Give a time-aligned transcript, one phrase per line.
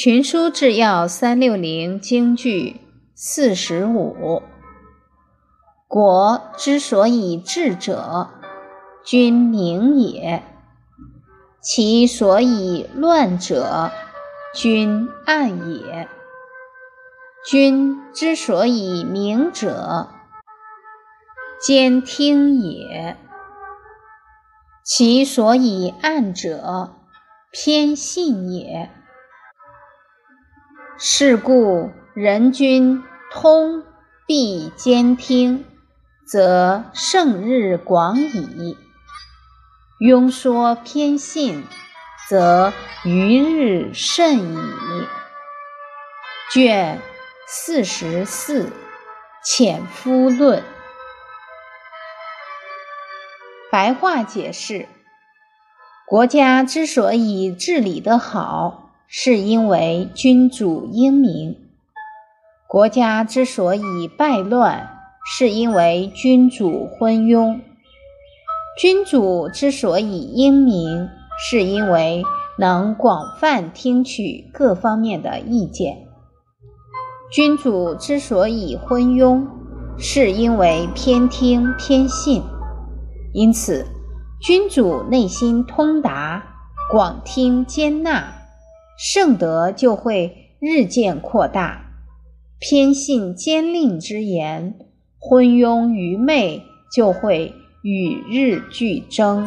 [0.00, 2.80] 群书治要三六零京剧
[3.16, 4.44] 四十五。
[5.88, 8.28] 国之所以治者，
[9.04, 10.42] 君明也；
[11.60, 13.90] 其所以乱者，
[14.54, 16.08] 君暗也。
[17.44, 20.10] 君之所以明者，
[21.60, 23.16] 兼听也；
[24.84, 26.94] 其所以暗者，
[27.50, 28.90] 偏信也。
[31.00, 33.84] 是故人君通
[34.26, 35.64] 必兼听，
[36.26, 38.76] 则胜日广矣；
[40.00, 41.62] 庸说偏信，
[42.28, 42.72] 则
[43.04, 44.58] 余日甚矣。
[46.52, 47.00] 卷
[47.46, 48.64] 四十四
[49.44, 50.58] 《潜夫论》
[53.70, 54.88] 白话解释：
[56.08, 58.87] 国家之所以治理得好。
[59.10, 61.56] 是因为君主英明，
[62.68, 64.86] 国家之所以败乱，
[65.24, 67.58] 是因为君主昏庸。
[68.78, 72.22] 君主之所以英明，是因为
[72.58, 76.06] 能广泛听取各方面的意见。
[77.32, 79.46] 君主之所以昏庸，
[79.96, 82.42] 是因为偏听偏信。
[83.32, 83.86] 因此，
[84.42, 86.44] 君主内心通达，
[86.90, 88.34] 广听兼纳。
[88.98, 91.92] 圣德就会日渐扩大，
[92.58, 94.76] 偏信奸佞之言，
[95.20, 99.46] 昏庸愚昧就会与日俱增。